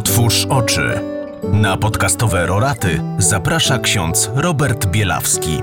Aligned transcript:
Otwórz 0.00 0.46
oczy. 0.50 1.00
Na 1.52 1.76
podcastowe 1.76 2.46
roraty 2.46 3.02
zaprasza 3.18 3.78
ksiądz 3.78 4.30
Robert 4.34 4.86
Bielawski. 4.86 5.62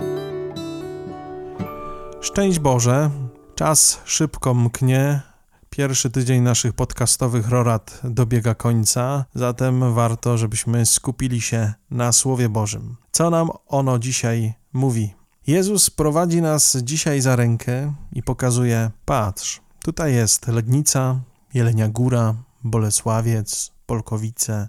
Szczęść 2.21 2.59
Boże, 2.59 3.09
czas 3.55 4.01
szybko 4.05 4.53
mknie. 4.53 5.21
Pierwszy 5.69 6.09
tydzień 6.09 6.41
naszych 6.41 6.73
podcastowych 6.73 7.49
rorat 7.49 8.01
dobiega 8.03 8.55
końca, 8.55 9.25
zatem 9.35 9.93
warto, 9.93 10.37
żebyśmy 10.37 10.85
skupili 10.85 11.41
się 11.41 11.73
na 11.91 12.11
Słowie 12.11 12.49
Bożym. 12.49 12.95
Co 13.11 13.29
nam 13.29 13.49
ono 13.67 13.99
dzisiaj 13.99 14.53
mówi? 14.73 15.13
Jezus 15.47 15.89
prowadzi 15.89 16.41
nas 16.41 16.77
dzisiaj 16.83 17.21
za 17.21 17.35
rękę 17.35 17.93
i 18.13 18.23
pokazuje: 18.23 18.91
Patrz, 19.05 19.61
tutaj 19.83 20.13
jest 20.13 20.47
Legnica, 20.47 21.19
Jelenia 21.53 21.87
Góra, 21.87 22.33
Bolesławiec, 22.63 23.76
Polkowice, 23.87 24.67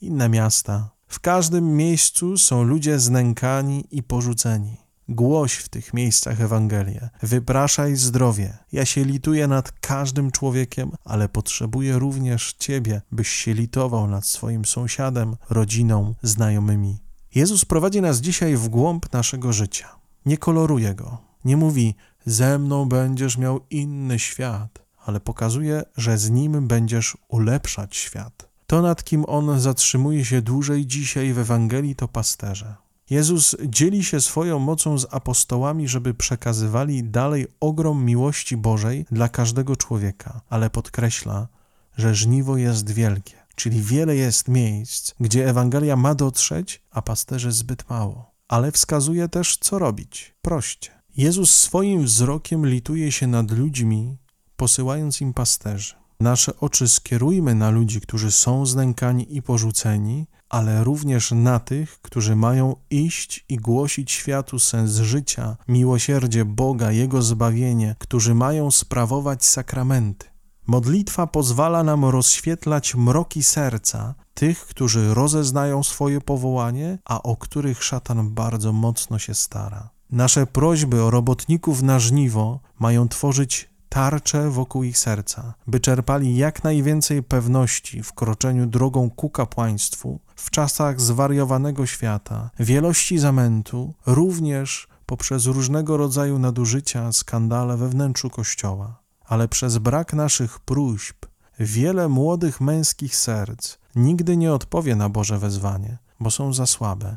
inne 0.00 0.28
miasta. 0.28 0.90
W 1.08 1.20
każdym 1.20 1.76
miejscu 1.76 2.38
są 2.38 2.62
ludzie 2.62 2.98
znękani 2.98 3.84
i 3.90 4.02
porzuceni. 4.02 4.76
Głoś 5.08 5.54
w 5.54 5.68
tych 5.68 5.94
miejscach 5.94 6.40
Ewangelię. 6.40 7.10
Wypraszaj 7.22 7.96
zdrowie. 7.96 8.58
Ja 8.72 8.84
się 8.84 9.04
lituję 9.04 9.46
nad 9.46 9.72
każdym 9.72 10.30
człowiekiem, 10.30 10.92
ale 11.04 11.28
potrzebuję 11.28 11.98
również 11.98 12.54
Ciebie, 12.58 13.02
byś 13.12 13.28
się 13.28 13.54
litował 13.54 14.06
nad 14.06 14.26
swoim 14.26 14.64
sąsiadem, 14.64 15.36
rodziną, 15.50 16.14
znajomymi. 16.22 16.98
Jezus 17.34 17.64
prowadzi 17.64 18.00
nas 18.00 18.20
dzisiaj 18.20 18.56
w 18.56 18.68
głąb 18.68 19.12
naszego 19.12 19.52
życia. 19.52 19.88
Nie 20.26 20.38
koloruje 20.38 20.94
go. 20.94 21.18
Nie 21.44 21.56
mówi, 21.56 21.94
ze 22.26 22.58
mną 22.58 22.88
będziesz 22.88 23.38
miał 23.38 23.60
inny 23.70 24.18
świat, 24.18 24.78
ale 25.04 25.20
pokazuje, 25.20 25.82
że 25.96 26.18
z 26.18 26.30
nim 26.30 26.68
będziesz 26.68 27.16
ulepszać 27.28 27.96
świat. 27.96 28.51
To, 28.72 28.82
nad 28.82 29.04
kim 29.04 29.24
on 29.28 29.60
zatrzymuje 29.60 30.24
się 30.24 30.42
dłużej 30.42 30.86
dzisiaj 30.86 31.32
w 31.32 31.38
Ewangelii, 31.38 31.96
to 31.96 32.08
pasterze. 32.08 32.74
Jezus 33.10 33.56
dzieli 33.64 34.04
się 34.04 34.20
swoją 34.20 34.58
mocą 34.58 34.98
z 34.98 35.06
apostołami, 35.10 35.88
żeby 35.88 36.14
przekazywali 36.14 37.04
dalej 37.04 37.46
ogrom 37.60 38.04
miłości 38.04 38.56
Bożej 38.56 39.06
dla 39.10 39.28
każdego 39.28 39.76
człowieka, 39.76 40.40
ale 40.48 40.70
podkreśla, 40.70 41.48
że 41.96 42.14
żniwo 42.14 42.56
jest 42.56 42.90
wielkie, 42.90 43.34
czyli 43.54 43.82
wiele 43.82 44.16
jest 44.16 44.48
miejsc, 44.48 45.14
gdzie 45.20 45.48
Ewangelia 45.48 45.96
ma 45.96 46.14
dotrzeć, 46.14 46.82
a 46.90 47.02
pasterzy 47.02 47.52
zbyt 47.52 47.90
mało. 47.90 48.30
Ale 48.48 48.72
wskazuje 48.72 49.28
też, 49.28 49.56
co 49.56 49.78
robić. 49.78 50.34
Proście. 50.42 50.90
Jezus 51.16 51.56
swoim 51.56 52.04
wzrokiem 52.04 52.66
lituje 52.66 53.12
się 53.12 53.26
nad 53.26 53.50
ludźmi, 53.50 54.16
posyłając 54.56 55.20
im 55.20 55.34
pasterzy. 55.34 56.01
Nasze 56.22 56.56
oczy 56.60 56.88
skierujmy 56.88 57.54
na 57.54 57.70
ludzi, 57.70 58.00
którzy 58.00 58.30
są 58.30 58.66
znękani 58.66 59.36
i 59.36 59.42
porzuceni, 59.42 60.26
ale 60.48 60.84
również 60.84 61.30
na 61.30 61.58
tych, 61.58 62.00
którzy 62.02 62.36
mają 62.36 62.76
iść 62.90 63.44
i 63.48 63.56
głosić 63.56 64.12
światu 64.12 64.58
sens 64.58 64.92
życia, 64.92 65.56
miłosierdzie 65.68 66.44
Boga, 66.44 66.92
Jego 66.92 67.22
zbawienie, 67.22 67.96
którzy 67.98 68.34
mają 68.34 68.70
sprawować 68.70 69.44
sakramenty. 69.44 70.26
Modlitwa 70.66 71.26
pozwala 71.26 71.82
nam 71.82 72.04
rozświetlać 72.04 72.94
mroki 72.94 73.42
serca 73.42 74.14
tych, 74.34 74.66
którzy 74.66 75.14
rozeznają 75.14 75.82
swoje 75.82 76.20
powołanie, 76.20 76.98
a 77.04 77.22
o 77.22 77.36
których 77.36 77.84
szatan 77.84 78.30
bardzo 78.30 78.72
mocno 78.72 79.18
się 79.18 79.34
stara. 79.34 79.90
Nasze 80.10 80.46
prośby 80.46 81.02
o 81.02 81.10
robotników 81.10 81.82
na 81.82 81.98
żniwo 81.98 82.60
mają 82.78 83.08
tworzyć 83.08 83.71
tarcze 83.92 84.50
wokół 84.50 84.82
ich 84.82 84.98
serca, 84.98 85.54
by 85.66 85.80
czerpali 85.80 86.36
jak 86.36 86.64
najwięcej 86.64 87.22
pewności 87.22 88.02
w 88.02 88.12
kroczeniu 88.12 88.66
drogą 88.66 89.10
ku 89.10 89.30
kapłaństwu 89.30 90.20
w 90.36 90.50
czasach 90.50 91.00
zwariowanego 91.00 91.86
świata, 91.86 92.50
wielości 92.58 93.18
zamętu, 93.18 93.94
również 94.06 94.88
poprzez 95.06 95.46
różnego 95.46 95.96
rodzaju 95.96 96.38
nadużycia, 96.38 97.12
skandale 97.12 97.76
we 97.76 97.88
wnętrzu 97.88 98.30
Kościoła. 98.30 99.00
Ale 99.24 99.48
przez 99.48 99.78
brak 99.78 100.12
naszych 100.12 100.60
próśb 100.60 101.26
wiele 101.60 102.08
młodych 102.08 102.60
męskich 102.60 103.16
serc 103.16 103.76
nigdy 103.96 104.36
nie 104.36 104.52
odpowie 104.52 104.96
na 104.96 105.08
Boże 105.08 105.38
wezwanie, 105.38 105.98
bo 106.20 106.30
są 106.30 106.52
za 106.52 106.66
słabe. 106.66 107.16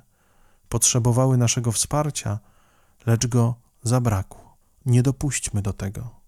Potrzebowały 0.70 1.38
naszego 1.38 1.72
wsparcia, 1.72 2.40
lecz 3.06 3.28
go 3.28 3.56
zabrakło. 3.84 4.58
Nie 4.86 5.04
dopuśćmy 5.04 5.62
do 5.62 5.74
tego. 5.74 6.25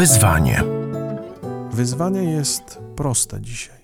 Wyzwanie. 0.00 0.62
Wyzwanie 1.70 2.22
jest 2.22 2.78
proste 2.96 3.40
dzisiaj. 3.40 3.80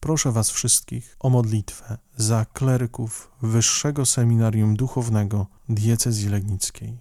Proszę 0.00 0.32
Was 0.32 0.50
wszystkich 0.50 1.16
o 1.20 1.30
modlitwę 1.30 1.98
za 2.16 2.46
kleryków 2.52 3.30
Wyższego 3.42 4.06
Seminarium 4.06 4.76
Duchownego 4.76 5.46
Diecezji 5.68 6.28
Legnickiej. 6.28 6.98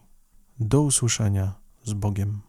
Do 0.60 0.82
usłyszenia 0.82 1.54
z 1.84 1.94
Bogiem. 1.94 2.42